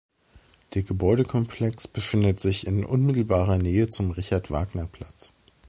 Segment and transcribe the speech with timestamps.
[0.73, 5.31] Der Gebäudekomplex befindet sich in unmittelbarer Nähe zum Richard-Wagner-Platz.